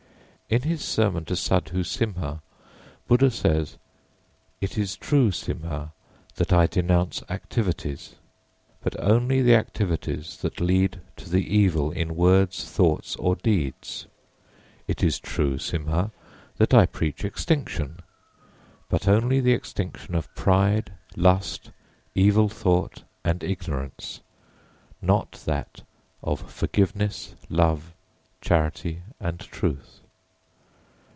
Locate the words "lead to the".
10.59-11.39